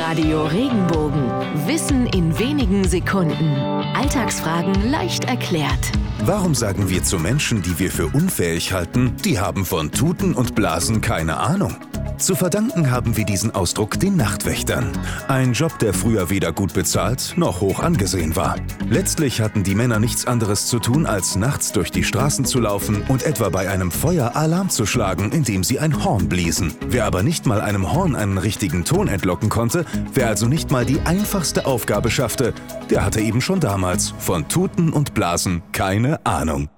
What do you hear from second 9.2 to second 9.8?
die haben